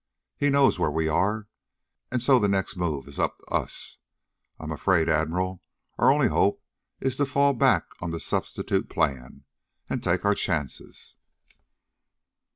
[0.35, 1.47] He knows where we are,
[2.11, 3.99] and so the next move is up to us.
[4.59, 5.61] I'm afraid, Admiral,
[5.99, 6.63] our only hope
[6.99, 9.43] is to fall back on the substitute plan,
[9.87, 11.13] and take our chances."